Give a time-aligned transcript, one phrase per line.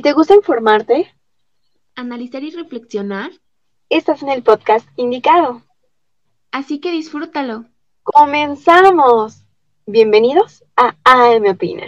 [0.00, 1.14] Si te gusta informarte,
[1.94, 3.32] analizar y reflexionar,
[3.90, 5.62] estás en el podcast indicado.
[6.50, 7.66] Así que disfrútalo.
[8.02, 9.44] ¡Comenzamos!
[9.84, 11.84] Bienvenidos a AM Opina.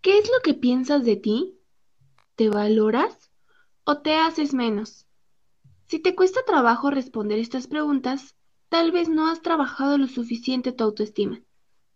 [0.00, 1.60] ¿Qué es lo que piensas de ti?
[2.34, 3.30] ¿Te valoras
[3.84, 5.06] o te haces menos?
[5.86, 8.34] Si te cuesta trabajo responder estas preguntas,
[8.70, 11.40] tal vez no has trabajado lo suficiente tu autoestima.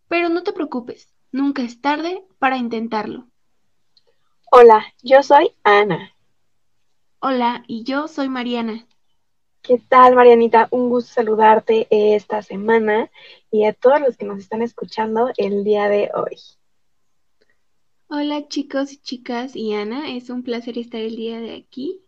[0.07, 3.28] Pero no te preocupes, nunca es tarde para intentarlo.
[4.51, 6.15] Hola, yo soy Ana.
[7.19, 8.87] Hola, y yo soy Mariana.
[9.61, 10.67] ¿Qué tal, Marianita?
[10.71, 13.11] Un gusto saludarte esta semana
[13.51, 16.37] y a todos los que nos están escuchando el día de hoy.
[18.07, 22.01] Hola, chicos y chicas y Ana, es un placer estar el día de aquí,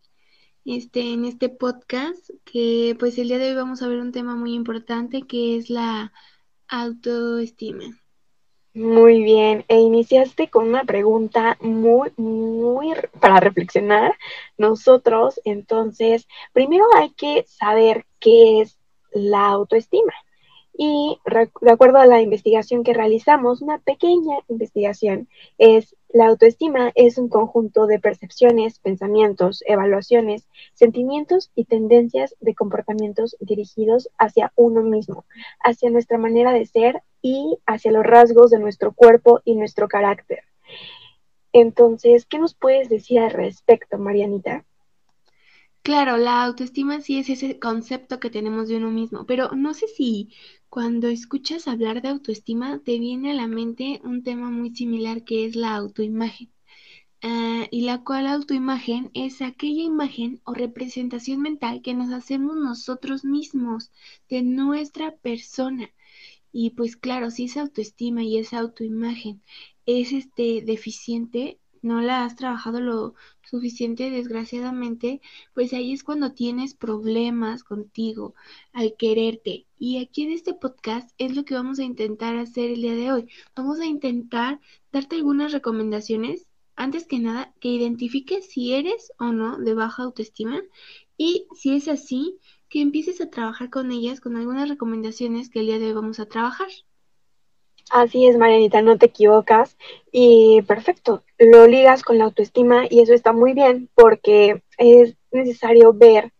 [0.65, 4.35] este, en este podcast, que pues el día de hoy vamos a ver un tema
[4.35, 6.11] muy importante que es la
[6.67, 8.01] autoestima.
[8.73, 14.13] Muy bien, e iniciaste con una pregunta muy, muy para reflexionar
[14.57, 15.41] nosotros.
[15.43, 18.77] Entonces, primero hay que saber qué es
[19.11, 20.13] la autoestima.
[20.73, 27.17] Y de acuerdo a la investigación que realizamos, una pequeña investigación, es la autoestima es
[27.17, 35.25] un conjunto de percepciones, pensamientos, evaluaciones, sentimientos y tendencias de comportamientos dirigidos hacia uno mismo,
[35.61, 40.43] hacia nuestra manera de ser y hacia los rasgos de nuestro cuerpo y nuestro carácter.
[41.53, 44.65] Entonces, ¿qué nos puedes decir al respecto, Marianita?
[45.83, 49.87] Claro, la autoestima sí es ese concepto que tenemos de uno mismo, pero no sé
[49.87, 50.29] si
[50.69, 55.45] cuando escuchas hablar de autoestima te viene a la mente un tema muy similar que
[55.45, 56.51] es la autoimagen.
[57.23, 63.25] Ah, y la cual autoimagen es aquella imagen o representación mental que nos hacemos nosotros
[63.25, 63.91] mismos
[64.29, 65.91] de nuestra persona.
[66.51, 69.41] Y pues claro, si esa autoestima y esa autoimagen
[69.85, 75.21] es este deficiente, no la has trabajado lo suficiente, desgraciadamente,
[75.53, 78.35] pues ahí es cuando tienes problemas contigo
[78.71, 79.67] al quererte.
[79.79, 83.11] Y aquí en este podcast es lo que vamos a intentar hacer el día de
[83.11, 83.27] hoy.
[83.55, 84.59] Vamos a intentar
[84.91, 90.61] darte algunas recomendaciones, antes que nada, que identifiques si eres o no de baja autoestima
[91.17, 92.39] y si es así,
[92.71, 96.21] que empieces a trabajar con ellas con algunas recomendaciones que el día de hoy vamos
[96.21, 96.69] a trabajar.
[97.91, 99.77] Así es, Marianita, no te equivocas.
[100.09, 105.91] Y perfecto, lo ligas con la autoestima y eso está muy bien porque es necesario
[105.91, 106.31] ver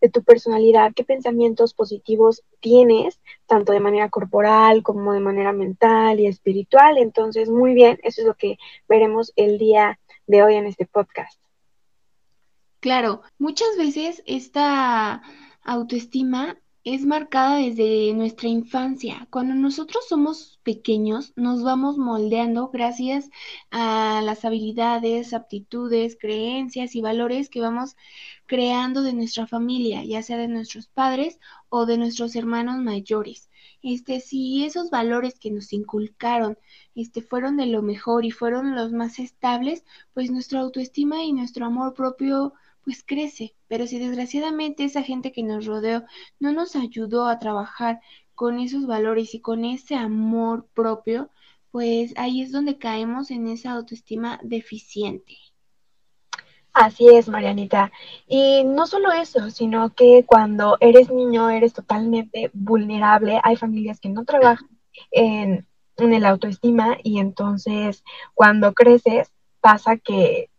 [0.00, 6.20] de tu personalidad qué pensamientos positivos tienes, tanto de manera corporal como de manera mental
[6.20, 6.98] y espiritual.
[6.98, 8.58] Entonces, muy bien, eso es lo que
[8.88, 11.40] veremos el día de hoy en este podcast.
[12.78, 15.22] Claro, muchas veces esta
[15.62, 19.28] autoestima es marcada desde nuestra infancia.
[19.30, 23.28] Cuando nosotros somos pequeños, nos vamos moldeando gracias
[23.70, 27.96] a las habilidades, aptitudes, creencias y valores que vamos
[28.46, 31.38] creando de nuestra familia, ya sea de nuestros padres
[31.68, 33.50] o de nuestros hermanos mayores.
[33.82, 36.58] Este, si esos valores que nos inculcaron,
[36.94, 39.84] este, fueron de lo mejor y fueron los más estables,
[40.14, 42.54] pues nuestra autoestima y nuestro amor propio
[42.84, 43.54] pues crece.
[43.68, 46.04] Pero si desgraciadamente esa gente que nos rodeó
[46.38, 48.00] no nos ayudó a trabajar
[48.34, 51.30] con esos valores y con ese amor propio,
[51.70, 55.36] pues ahí es donde caemos en esa autoestima deficiente.
[56.72, 57.90] Así es, Marianita.
[58.26, 63.40] Y no solo eso, sino que cuando eres niño eres totalmente vulnerable.
[63.42, 64.68] Hay familias que no trabajan
[65.10, 68.04] en, en el autoestima y entonces
[68.34, 70.49] cuando creces pasa que,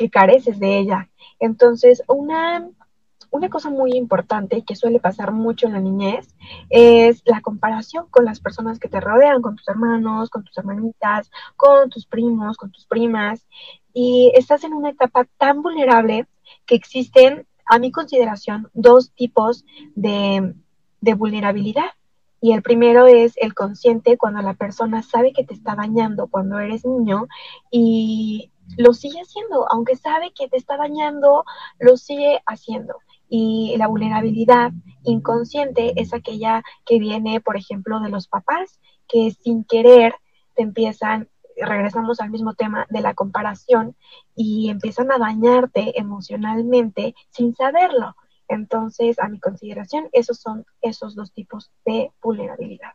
[0.00, 1.10] que careces de ella.
[1.38, 2.66] Entonces, una,
[3.30, 6.34] una cosa muy importante que suele pasar mucho en la niñez
[6.70, 11.30] es la comparación con las personas que te rodean, con tus hermanos, con tus hermanitas,
[11.54, 13.46] con tus primos, con tus primas.
[13.92, 16.26] Y estás en una etapa tan vulnerable
[16.64, 20.54] que existen, a mi consideración, dos tipos de,
[21.02, 21.90] de vulnerabilidad.
[22.40, 26.58] Y el primero es el consciente, cuando la persona sabe que te está dañando cuando
[26.58, 27.28] eres niño
[27.70, 31.44] y lo sigue haciendo, aunque sabe que te está dañando,
[31.78, 32.96] lo sigue haciendo.
[33.28, 34.72] Y la vulnerabilidad
[35.04, 40.14] inconsciente es aquella que viene, por ejemplo, de los papás, que sin querer
[40.56, 43.96] te empiezan, regresamos al mismo tema de la comparación,
[44.34, 48.16] y empiezan a dañarte emocionalmente sin saberlo.
[48.48, 52.94] Entonces, a mi consideración, esos son esos dos tipos de vulnerabilidad.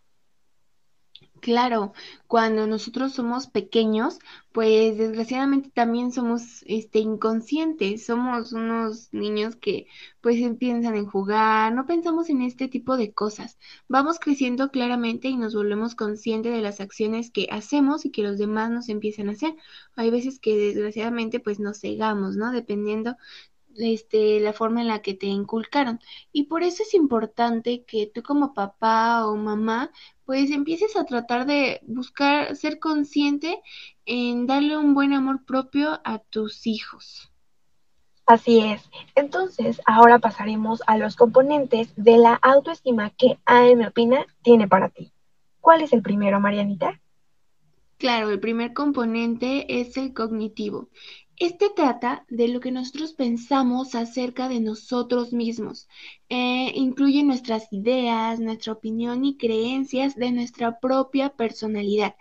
[1.45, 1.93] Claro,
[2.25, 4.17] cuando nosotros somos pequeños,
[4.51, 9.85] pues desgraciadamente también somos este inconscientes, somos unos niños que
[10.21, 13.59] pues piensan en jugar, no pensamos en este tipo de cosas.
[13.87, 18.39] Vamos creciendo claramente y nos volvemos conscientes de las acciones que hacemos y que los
[18.39, 19.53] demás nos empiezan a hacer.
[19.95, 22.51] Hay veces que desgraciadamente pues nos cegamos, ¿no?
[22.51, 23.17] Dependiendo
[23.77, 25.99] este, la forma en la que te inculcaron.
[26.31, 29.91] Y por eso es importante que tú como papá o mamá,
[30.25, 33.61] pues empieces a tratar de buscar ser consciente
[34.05, 37.31] en darle un buen amor propio a tus hijos.
[38.25, 38.89] Así es.
[39.13, 45.11] Entonces, ahora pasaremos a los componentes de la autoestima que AM Opina tiene para ti.
[45.61, 46.99] ¿Cuál es el primero, Marianita?
[47.97, 50.89] Claro, el primer componente es el cognitivo.
[51.37, 55.87] Este trata de lo que nosotros pensamos acerca de nosotros mismos.
[56.29, 62.15] Eh, incluye nuestras ideas, nuestra opinión y creencias de nuestra propia personalidad.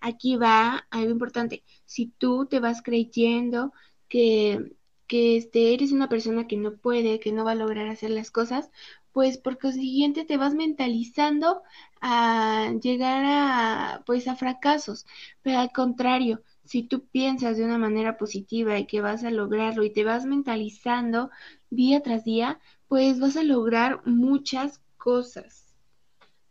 [0.00, 1.64] Aquí va algo importante.
[1.86, 3.72] Si tú te vas creyendo
[4.08, 4.76] que,
[5.08, 8.30] que este, eres una persona que no puede, que no va a lograr hacer las
[8.30, 8.70] cosas,
[9.12, 11.62] pues por consiguiente te vas mentalizando
[12.00, 15.06] a llegar a, pues, a fracasos.
[15.42, 19.84] Pero al contrario, si tú piensas de una manera positiva y que vas a lograrlo
[19.84, 21.30] y te vas mentalizando
[21.70, 25.62] día tras día, pues vas a lograr muchas cosas.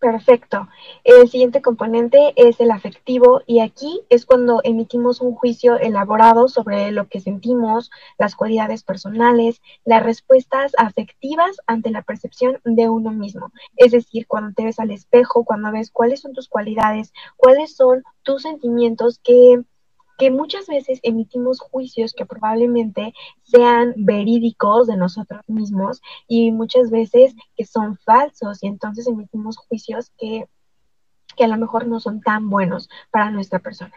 [0.02, 0.68] Perfecto.
[1.04, 6.92] El siguiente componente es el afectivo y aquí es cuando emitimos un juicio elaborado sobre
[6.92, 13.52] lo que sentimos, las cualidades personales, las respuestas afectivas ante la percepción de uno mismo.
[13.76, 18.02] Es decir, cuando te ves al espejo, cuando ves cuáles son tus cualidades, cuáles son
[18.24, 19.62] tus sentimientos que
[20.22, 27.34] que muchas veces emitimos juicios que probablemente sean verídicos de nosotros mismos y muchas veces
[27.58, 30.46] que son falsos y entonces emitimos juicios que,
[31.36, 33.96] que a lo mejor no son tan buenos para nuestra persona.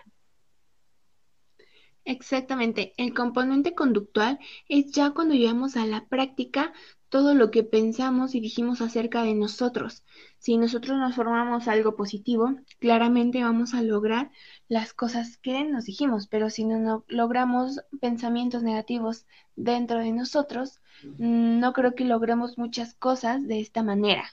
[2.06, 2.94] Exactamente.
[2.96, 6.72] El componente conductual es ya cuando llevamos a la práctica
[7.14, 10.02] todo lo que pensamos y dijimos acerca de nosotros.
[10.40, 14.32] Si nosotros nos formamos algo positivo, claramente vamos a lograr
[14.66, 20.80] las cosas que nos dijimos, pero si no, logramos pensamientos negativos dentro de nosotros,
[21.16, 24.24] no creo que logremos muchas cosas de esta manera.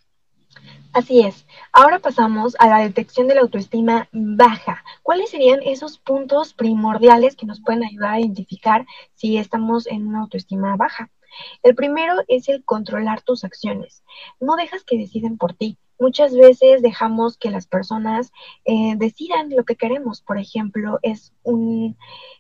[0.92, 1.46] Así es.
[1.74, 4.84] Ahora pasamos a la detección de la autoestima baja.
[5.04, 10.22] ¿Cuáles serían esos puntos primordiales que nos pueden ayudar a identificar si estamos en una
[10.22, 11.12] autoestima baja?
[11.64, 14.04] El primero es el controlar tus acciones.
[14.40, 15.78] No dejas que deciden por ti.
[16.00, 18.32] Muchas veces dejamos que las personas
[18.66, 20.22] eh, decidan lo que queremos.
[20.22, 21.96] Por ejemplo, es un,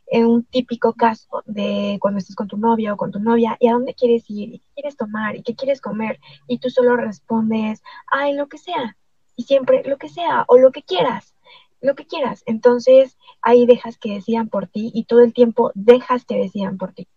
[0.07, 3.67] eh, un típico caso de cuando estás con tu novia o con tu novia y
[3.67, 6.95] a dónde quieres ir, y qué quieres tomar, y qué quieres comer, y tú solo
[6.97, 8.97] respondes, ay, lo que sea,
[9.35, 11.35] y siempre lo que sea, o lo que quieras
[11.81, 12.43] lo que quieras.
[12.45, 16.93] Entonces ahí dejas que decidan por ti y todo el tiempo dejas que decidan por
[16.93, 17.07] ti.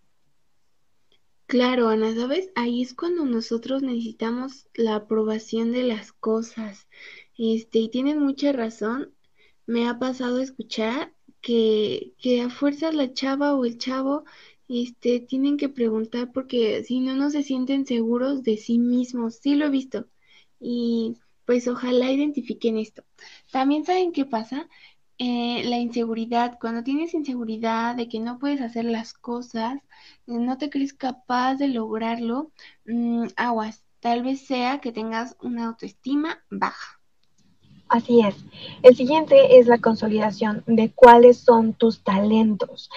[1.55, 2.51] Claro, Ana, ¿sabes?
[2.57, 6.89] Ahí es cuando nosotros necesitamos la aprobación de las cosas.
[7.39, 9.15] Este, y tienes mucha razón.
[9.65, 14.25] Me ha pasado escuchar que, que a fuerza la chava o el chavo,
[14.69, 19.37] este, tienen que preguntar porque si no, no se sienten seguros de sí mismos.
[19.37, 20.09] Sí lo he visto.
[20.59, 21.15] Y
[21.45, 23.05] pues ojalá identifiquen esto.
[23.53, 24.69] También saben qué pasa,
[25.19, 29.81] eh, la inseguridad, cuando tienes inseguridad de que no puedes hacer las cosas,
[30.27, 32.51] no te crees capaz de lograrlo,
[32.87, 37.01] mm, aguas, tal vez sea que tengas una autoestima baja.
[37.89, 38.35] Así es.
[38.83, 42.91] El siguiente es la consolidación de cuáles son tus talentos.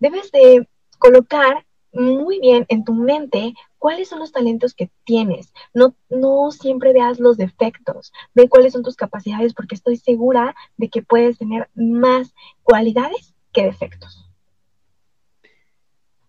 [0.00, 0.66] Debes de
[0.98, 5.52] colocar muy bien en tu mente cuáles son los talentos que tienes.
[5.74, 10.88] No, no siempre veas los defectos, ve cuáles son tus capacidades porque estoy segura de
[10.88, 12.32] que puedes tener más
[12.62, 14.30] cualidades que defectos.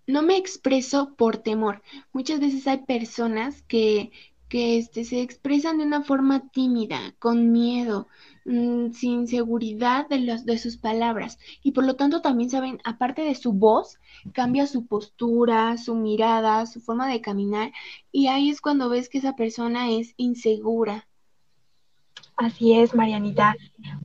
[0.08, 1.84] No me expreso por temor.
[2.12, 4.12] Muchas veces hay personas que,
[4.52, 8.08] que este, se expresan de una forma tímida, con miedo,
[8.44, 13.22] Mm, sin seguridad de, los, de sus palabras y por lo tanto también saben, aparte
[13.22, 14.00] de su voz,
[14.34, 17.72] cambia su postura, su mirada, su forma de caminar
[18.12, 21.08] y ahí es cuando ves que esa persona es insegura.
[22.36, 23.56] Así es, Marianita.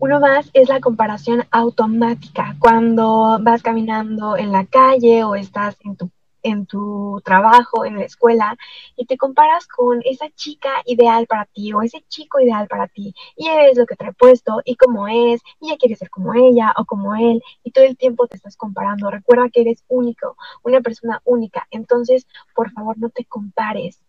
[0.01, 2.57] Uno más es la comparación automática.
[2.59, 6.11] Cuando vas caminando en la calle o estás en tu
[6.47, 8.57] en tu trabajo, en la escuela,
[8.97, 13.15] y te comparas con esa chica ideal para ti o ese chico ideal para ti,
[13.37, 16.73] y es lo que ha puesto y cómo es, y ya quieres ser como ella
[16.77, 19.11] o como él, y todo el tiempo te estás comparando.
[19.11, 24.01] Recuerda que eres único, una persona única, entonces, por favor, no te compares.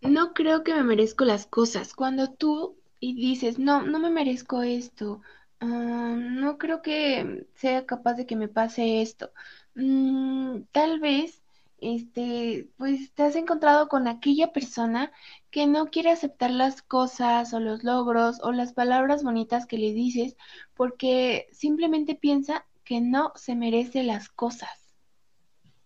[0.00, 1.94] No creo que me merezco las cosas.
[1.94, 5.20] Cuando tú y dices, no, no me merezco esto,
[5.60, 9.30] ah, no creo que sea capaz de que me pase esto.
[9.74, 11.42] Mm, tal vez,
[11.78, 15.10] este, pues te has encontrado con aquella persona
[15.50, 19.92] que no quiere aceptar las cosas o los logros o las palabras bonitas que le
[19.92, 20.36] dices
[20.74, 24.94] porque simplemente piensa que no se merece las cosas.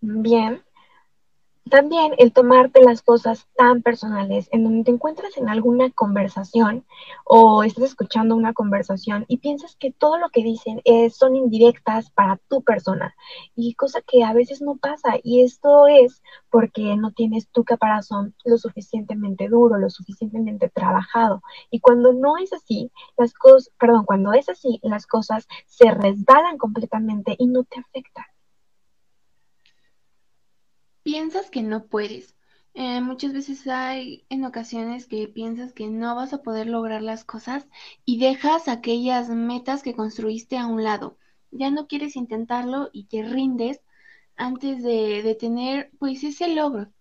[0.00, 0.62] Bien,
[1.68, 6.84] también el tomarte las cosas tan personales, en donde te encuentras en alguna conversación
[7.24, 12.10] o estás escuchando una conversación y piensas que todo lo que dicen es, son indirectas
[12.10, 13.16] para tu persona
[13.56, 18.34] y cosa que a veces no pasa y esto es porque no tienes tu caparazón
[18.44, 24.32] lo suficientemente duro, lo suficientemente trabajado y cuando no es así, las cosas, perdón, cuando
[24.34, 28.25] es así, las cosas se resbalan completamente y no te afectan
[31.06, 32.36] piensas que no puedes.
[32.74, 37.24] Eh, muchas veces hay en ocasiones que piensas que no vas a poder lograr las
[37.24, 37.66] cosas
[38.04, 41.18] y dejas aquellas metas que construiste a un lado.
[41.50, 43.80] Ya no quieres intentarlo y te rindes
[44.36, 46.92] antes de, de tener pues ese logro.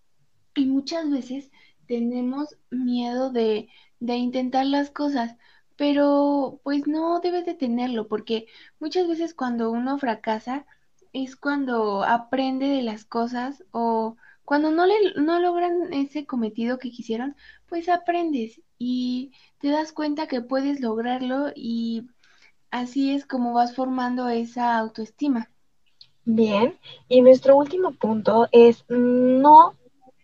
[0.55, 1.51] Y muchas veces
[1.87, 3.69] tenemos miedo de,
[3.99, 5.35] de intentar las cosas,
[5.75, 8.47] pero pues no debes de tenerlo porque
[8.79, 10.65] muchas veces cuando uno fracasa,
[11.15, 16.91] es cuando aprende de las cosas o cuando no, le, no logran ese cometido que
[16.91, 17.37] quisieron,
[17.69, 22.07] pues aprendes y te das cuenta que puedes lograrlo y
[22.69, 25.49] así es como vas formando esa autoestima.
[26.25, 29.75] Bien, y nuestro último punto es no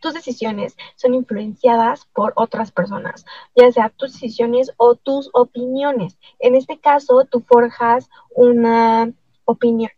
[0.02, 3.24] tus decisiones son influenciadas por otras personas,
[3.56, 6.18] ya sea tus decisiones o tus opiniones.
[6.40, 9.14] En este caso, tú forjas una
[9.46, 9.92] opinión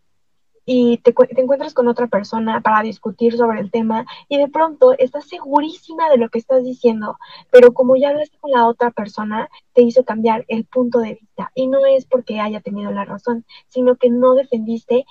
[0.65, 5.27] y te, encuentras con otra persona para discutir sobre el tema y de pronto estás
[5.27, 7.17] segurísima de lo que estás diciendo,
[7.51, 11.51] pero como ya hablaste con la otra persona, te hizo cambiar el punto de vista.
[11.55, 15.05] Y no es porque haya tenido la razón, sino que no defendiste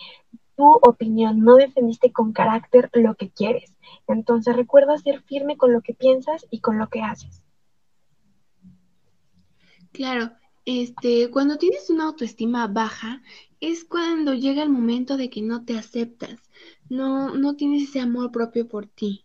[0.57, 3.75] tu opinión, no defendiste con carácter lo que quieres.
[4.07, 7.43] Entonces recuerda ser firme con lo que piensas y con lo que haces.
[9.93, 10.31] Claro,
[10.65, 13.23] este, cuando tienes una autoestima baja,
[13.61, 16.41] es cuando llega el momento de que no te aceptas,
[16.89, 19.25] no, no tienes ese amor propio por ti.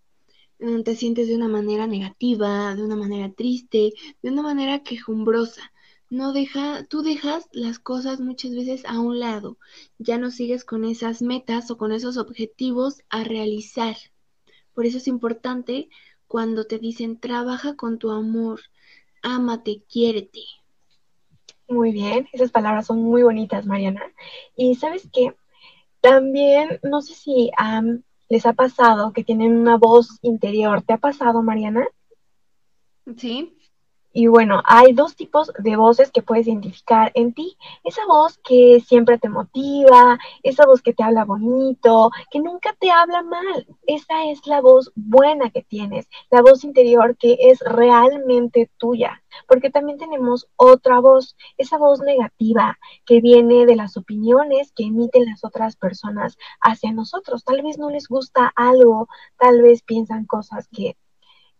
[0.59, 5.71] Mm, te sientes de una manera negativa, de una manera triste, de una manera quejumbrosa.
[6.09, 9.57] No deja, tú dejas las cosas muchas veces a un lado.
[9.99, 13.97] Ya no sigues con esas metas o con esos objetivos a realizar.
[14.73, 15.89] Por eso es importante
[16.27, 18.61] cuando te dicen trabaja con tu amor,
[19.21, 20.41] ámate, quiérete.
[21.69, 24.01] Muy bien, esas palabras son muy bonitas, Mariana.
[24.55, 25.35] Y sabes qué,
[26.01, 27.51] también no sé si
[28.29, 30.81] les ha pasado que tienen una voz interior.
[30.81, 31.87] ¿Te ha pasado, Mariana?
[33.17, 33.57] Sí.
[34.19, 37.55] Y bueno, hay dos tipos de voces que puedes identificar en ti.
[37.83, 42.89] Esa voz que siempre te motiva, esa voz que te habla bonito, que nunca te
[42.89, 43.67] habla mal.
[43.85, 49.21] Esa es la voz buena que tienes, la voz interior que es realmente tuya.
[49.47, 55.25] Porque también tenemos otra voz, esa voz negativa que viene de las opiniones que emiten
[55.25, 57.43] las otras personas hacia nosotros.
[57.43, 60.97] Tal vez no les gusta algo, tal vez piensan cosas que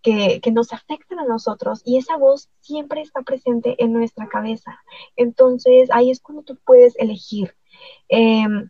[0.02, 4.80] que, nos afectan a nosotros y esa voz siempre está presente en nuestra cabeza.
[5.16, 7.56] Entonces ahí es cuando tú puedes elegir
[8.08, 8.70] em,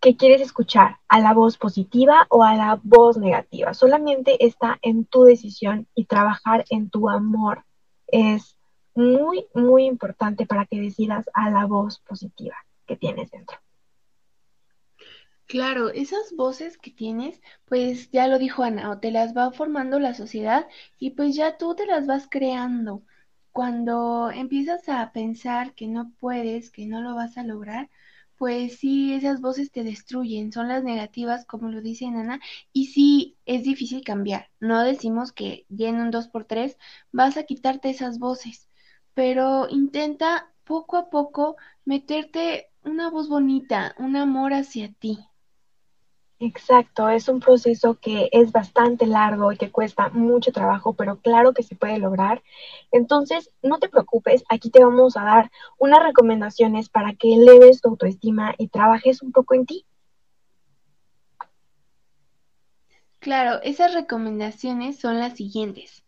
[0.00, 3.74] qué quieres escuchar, a la voz positiva o a la voz negativa.
[3.74, 7.64] Solamente está en tu decisión y trabajar en tu amor
[8.06, 8.58] es
[8.94, 12.56] muy, muy importante para que decidas a la voz positiva
[12.86, 13.63] que tienes dentro.
[15.46, 20.00] Claro, esas voces que tienes, pues ya lo dijo Ana, o te las va formando
[20.00, 20.66] la sociedad
[20.98, 23.04] y pues ya tú te las vas creando.
[23.52, 27.88] Cuando empiezas a pensar que no puedes, que no lo vas a lograr,
[28.36, 32.40] pues sí, esas voces te destruyen, son las negativas, como lo dice Ana,
[32.72, 34.50] y sí, es difícil cambiar.
[34.60, 36.76] No decimos que ya en un 2x3
[37.12, 38.68] vas a quitarte esas voces,
[39.14, 45.18] pero intenta poco a poco meterte una voz bonita, un amor hacia ti.
[46.46, 51.54] Exacto, es un proceso que es bastante largo y que cuesta mucho trabajo, pero claro
[51.54, 52.42] que se puede lograr.
[52.92, 57.88] Entonces, no te preocupes, aquí te vamos a dar unas recomendaciones para que eleves tu
[57.88, 59.86] autoestima y trabajes un poco en ti.
[63.20, 66.04] Claro, esas recomendaciones son las siguientes.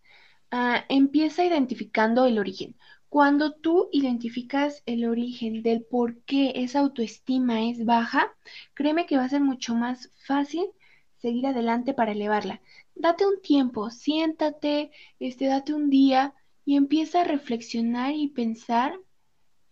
[0.51, 2.77] Ah, empieza identificando el origen.
[3.09, 8.35] Cuando tú identificas el origen del por qué esa autoestima es baja,
[8.75, 10.67] créeme que va a ser mucho más fácil
[11.17, 12.61] seguir adelante para elevarla.
[12.95, 16.35] Date un tiempo, siéntate, este, date un día
[16.65, 18.99] y empieza a reflexionar y pensar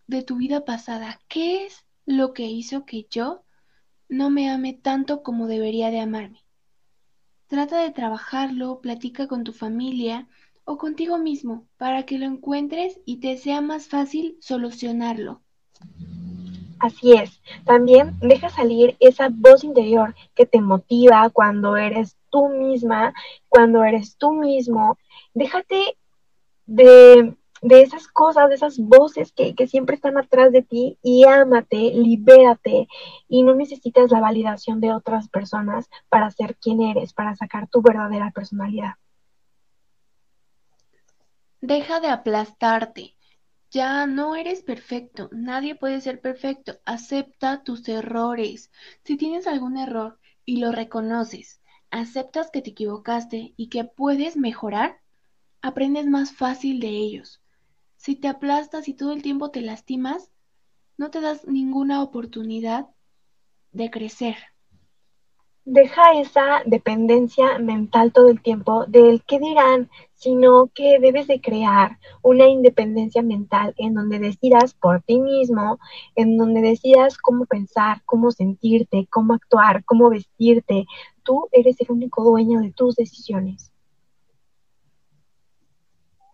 [0.07, 1.21] de tu vida pasada.
[1.29, 3.45] ¿Qué es lo que hizo que yo
[4.09, 6.45] no me ame tanto como debería de amarme?
[7.47, 10.29] Trata de trabajarlo, platica con tu familia
[10.65, 15.43] o contigo mismo para que lo encuentres y te sea más fácil solucionarlo.
[16.85, 17.41] Así es.
[17.65, 23.15] También deja salir esa voz interior que te motiva cuando eres tú misma,
[23.49, 24.99] cuando eres tú mismo.
[25.33, 25.97] Déjate
[26.67, 27.37] de,
[27.71, 32.89] esas cosas, de esas voces que, que siempre están atrás de ti y ámate, libérate
[33.29, 37.81] y no necesitas la validación de otras personas para ser quien eres, para sacar tu
[37.81, 38.95] verdadera personalidad.
[41.67, 43.17] Deja de aplastarte.
[43.71, 46.79] Ya no eres perfecto, nadie puede ser perfecto.
[46.85, 48.71] Acepta tus errores.
[49.03, 55.01] Si tienes algún error y lo reconoces, aceptas que te equivocaste y que puedes mejorar,
[55.63, 57.41] aprendes más fácil de ellos.
[57.97, 60.31] Si te aplastas y todo el tiempo te lastimas,
[60.99, 62.89] no te das ninguna oportunidad
[63.73, 64.37] de crecer.
[65.67, 71.99] Deja esa dependencia mental todo el tiempo del qué dirán, sino que debes de crear
[72.23, 75.79] una independencia mental en donde decidas por ti mismo,
[76.17, 80.85] en donde decidas cómo pensar, cómo sentirte, cómo actuar, cómo vestirte.
[81.23, 83.73] Tú eres el único dueño de tus decisiones.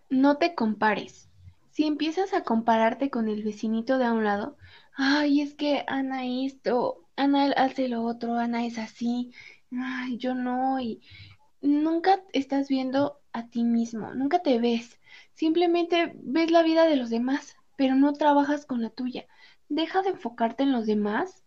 [0.08, 1.30] No te compares.
[1.70, 4.56] Si empiezas a compararte con el vecinito de a un lado,
[4.96, 9.30] ay, es que Ana esto, Ana hace lo otro, Ana es así,
[9.70, 11.02] ay, yo no, y
[11.60, 14.98] nunca estás viendo a ti mismo, nunca te ves,
[15.34, 19.26] simplemente ves la vida de los demás, pero no trabajas con la tuya.
[19.68, 21.44] Deja de enfocarte en los demás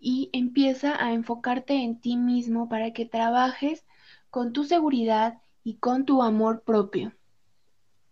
[0.00, 3.86] y empieza a enfocarte en ti mismo para que trabajes
[4.30, 7.12] con tu seguridad y con tu amor propio.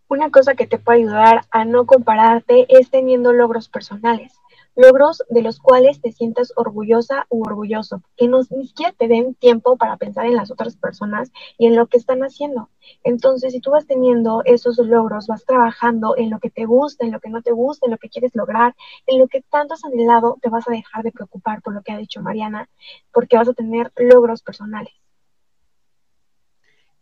[0.07, 4.40] Una cosa que te puede ayudar a no compararte es teniendo logros personales,
[4.81, 9.35] logros de los cuales te sientas orgullosa u orgulloso, que no, ni siquiera te den
[9.35, 12.69] tiempo para pensar en las otras personas y en lo que están haciendo.
[13.03, 17.11] Entonces, si tú vas teniendo esos logros, vas trabajando en lo que te gusta, en
[17.11, 19.85] lo que no te gusta, en lo que quieres lograr, en lo que tanto has
[19.85, 22.67] anhelado, te vas a dejar de preocupar por lo que ha dicho Mariana,
[23.13, 24.93] porque vas a tener logros personales.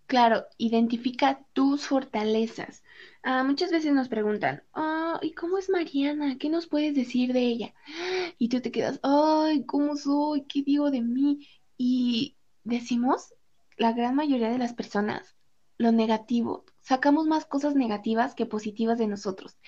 [0.10, 2.82] Claro, identifica tus fortalezas.
[3.22, 6.38] Ah, muchas veces nos preguntan, oh, ¿y cómo es Mariana?
[6.40, 7.74] ¿Qué nos puedes decir de ella?
[8.40, 10.46] Y tú te quedas, ay, ¿cómo soy?
[10.48, 11.48] ¿Qué digo de mí?
[11.78, 13.36] Y decimos,
[13.78, 15.36] la gran mayoría de las personas,
[15.78, 16.66] lo negativo.
[16.82, 19.60] Sacamos más cosas negativas que positivas de nosotros.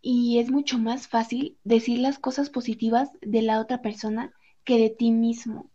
[0.00, 4.32] Y es mucho más fácil decir las cosas positivas de la otra persona
[4.64, 5.70] que de ti mismo.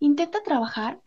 [0.00, 1.02] Intenta trabajar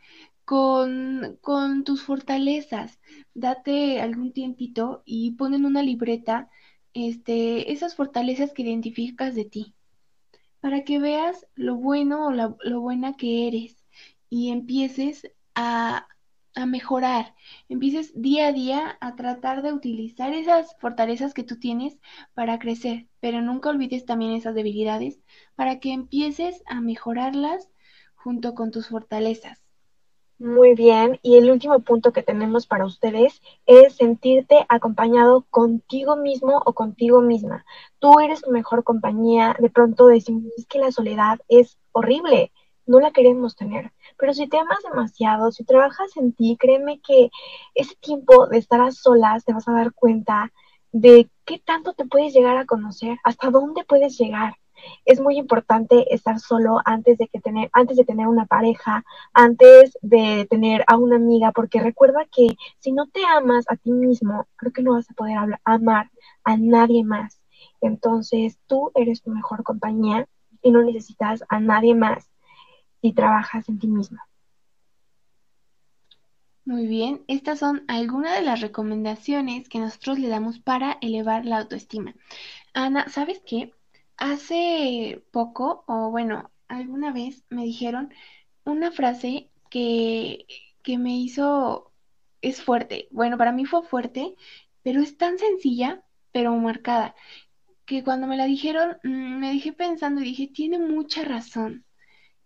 [0.49, 2.99] con, tus fortalezas.
[3.35, 6.49] Date algún tiempito y pon en una libreta
[6.93, 9.75] este, esas fortalezas que identificas de ti,
[10.59, 13.85] para que veas lo bueno o lo buena que eres
[14.27, 16.07] y empieces a,
[16.55, 17.35] a mejorar,
[17.69, 21.99] empieces día a día a tratar de utilizar esas fortalezas que tú tienes
[22.33, 25.21] para crecer, pero nunca olvides también esas debilidades
[25.55, 27.69] para que empieces a mejorarlas
[28.15, 29.68] junto con tus fortalezas.
[30.39, 36.61] Muy bien, y el último punto que tenemos para ustedes es sentirte acompañado contigo mismo
[36.65, 37.65] o contigo misma.
[37.99, 42.53] Tú eres tu mejor compañía, de pronto decimos que la soledad es horrible,
[42.85, 47.29] no la queremos tener, pero si te amas demasiado, si trabajas en ti, créeme que
[47.75, 50.53] ese tiempo de estar a solas te vas a dar cuenta
[50.93, 54.55] de qué tanto te puedes llegar a conocer, hasta dónde puedes llegar
[55.05, 59.97] es muy importante estar solo antes de que tener, antes de tener una pareja, antes
[60.01, 64.47] de tener a una amiga, porque recuerda que si no te amas a ti mismo,
[64.55, 66.09] creo que no vas a poder amar
[66.43, 67.41] a nadie más.
[67.81, 70.27] Entonces, tú eres tu mejor compañía
[70.61, 72.29] y no necesitas a nadie más
[73.01, 74.19] si trabajas en ti mismo.
[76.65, 81.57] Muy bien, estas son algunas de las recomendaciones que nosotros le damos para elevar la
[81.57, 82.13] autoestima.
[82.73, 83.73] Ana, ¿sabes qué?
[84.19, 88.13] Hace poco, o bueno, alguna vez me dijeron
[88.65, 90.45] una frase que,
[90.83, 91.91] que me hizo,
[92.41, 93.07] es fuerte.
[93.11, 94.35] Bueno, para mí fue fuerte,
[94.83, 97.15] pero es tan sencilla, pero marcada,
[97.85, 101.85] que cuando me la dijeron, mm, me dije pensando y dije, tiene mucha razón.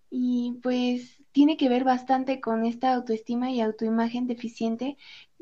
[0.10, 4.98] Y pues tiene que ver bastante con esta autoestima y autoimagen deficiente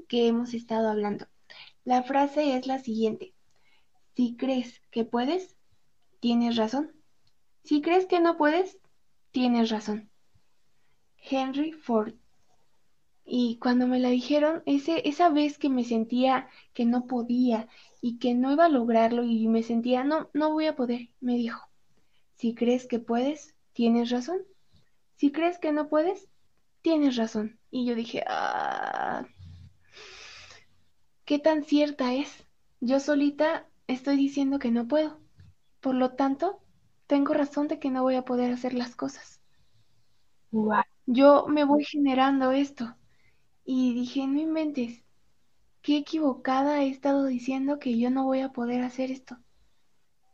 [0.07, 1.27] que hemos estado hablando.
[1.85, 3.33] La frase es la siguiente.
[4.15, 5.57] Si crees que puedes,
[6.21, 6.93] tienes razón.
[7.63, 8.79] Si crees que no puedes,
[9.31, 10.09] tienes razón.
[11.17, 12.13] Henry Ford.
[13.25, 17.67] Y cuando me la dijeron, ese, esa vez que me sentía que no podía
[18.01, 21.35] y que no iba a lograrlo y me sentía, no, no voy a poder, me
[21.35, 21.61] dijo,
[22.35, 24.39] si crees que puedes, tienes razón.
[25.15, 26.27] Si crees que no puedes,
[26.81, 27.59] tienes razón.
[27.69, 29.27] Y yo dije, ah,
[31.25, 32.47] ¿qué tan cierta es?
[32.79, 35.20] Yo solita estoy diciendo que no puedo.
[35.81, 36.61] Por lo tanto,
[37.07, 39.41] tengo razón de que no voy a poder hacer las cosas.
[41.05, 42.95] Yo me voy generando esto.
[43.65, 45.03] Y dije, no inventes,
[45.81, 49.37] qué equivocada he estado diciendo que yo no voy a poder hacer esto.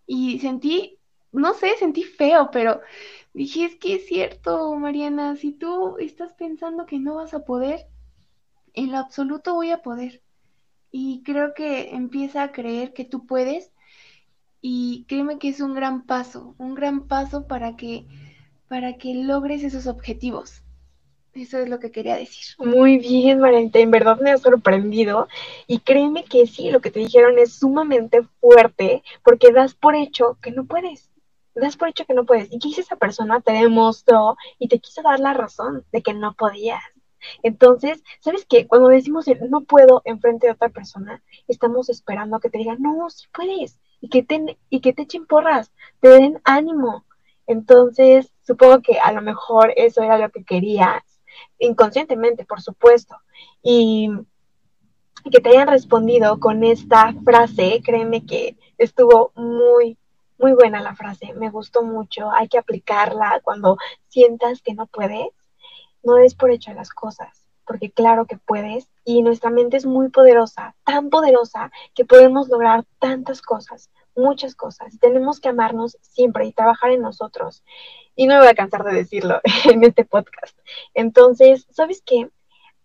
[0.06, 1.00] Y sentí,
[1.32, 2.82] no sé, sentí feo, pero
[3.34, 7.88] dije, es que es cierto, Mariana, si tú estás pensando que no vas a poder,
[8.74, 10.22] en lo absoluto voy a poder.
[10.92, 13.72] Y creo que empieza a creer que tú puedes
[14.62, 18.06] y créeme que es un gran paso, un gran paso para que
[18.68, 20.62] para que logres esos objetivos.
[21.34, 22.44] Eso es lo que quería decir.
[22.58, 25.28] Muy bien, Marente, en verdad me ha sorprendido
[25.68, 30.38] y créeme que sí, lo que te dijeron es sumamente fuerte porque das por hecho
[30.42, 31.12] que no puedes.
[31.54, 32.52] Das por hecho que no puedes.
[32.52, 36.34] Y que esa persona te demostró y te quiso dar la razón de que no
[36.34, 36.84] podías.
[37.44, 38.68] Entonces, ¿sabes qué?
[38.68, 43.10] Cuando decimos no puedo enfrente de otra persona, estamos esperando a que te digan, no,
[43.10, 47.06] sí puedes, y que te, y que te echen porras, te den ánimo.
[47.46, 51.04] Entonces, supongo que a lo mejor eso era lo que querías,
[51.60, 53.16] inconscientemente, por supuesto.
[53.62, 54.10] Y
[55.32, 59.98] que te hayan respondido con esta frase, créeme que estuvo muy,
[60.38, 65.30] muy buena la frase, me gustó mucho, hay que aplicarla cuando sientas que no puedes,
[66.04, 70.10] no es por hecho las cosas, porque claro que puedes y nuestra mente es muy
[70.10, 75.00] poderosa, tan poderosa que podemos lograr tantas cosas muchas cosas.
[75.00, 77.64] Tenemos que amarnos siempre y trabajar en nosotros.
[78.16, 80.58] Y no me voy a cansar de decirlo en este podcast.
[80.94, 82.30] Entonces, ¿sabes qué?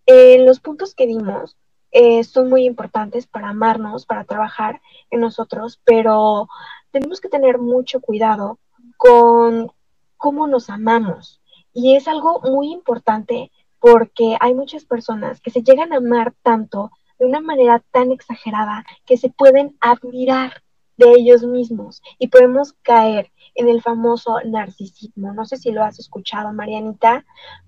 [0.07, 1.57] Eh, los puntos que dimos
[1.90, 6.49] eh, son muy importantes para amarnos, para trabajar en nosotros, pero
[6.90, 8.59] tenemos que tener mucho cuidado
[8.97, 9.73] con
[10.16, 11.40] cómo nos amamos.
[11.73, 13.51] Y es algo muy importante
[13.83, 18.85] porque hay muchas personas que se llegan a amar tanto de una manera tan exagerada
[19.05, 20.62] que se pueden admirar
[20.97, 25.35] de ellos mismos y podemos caer en el famoso narcisismo.
[25.35, 27.25] No sé si lo has escuchado, Marianita,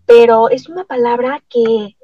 [0.07, 1.96] pero es una palabra que,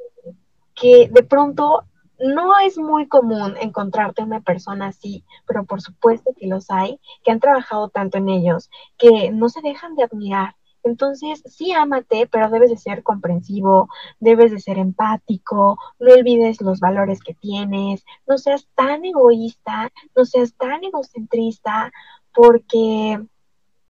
[0.75, 1.85] que de pronto
[2.19, 7.31] no es muy común encontrarte una persona así, pero por supuesto que los hay, que
[7.31, 12.49] han trabajado tanto en ellos, que no se dejan de admirar, entonces, sí, ámate, pero
[12.51, 13.89] debes de ser comprensivo,
[14.19, 20.25] debes de ser empático, no olvides los valores que tienes, no seas tan egoísta, no
[20.25, 21.93] seas tan egocentrista,
[22.35, 23.21] porque